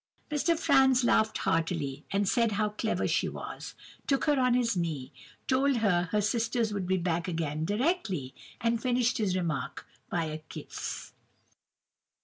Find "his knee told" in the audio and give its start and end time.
4.55-5.77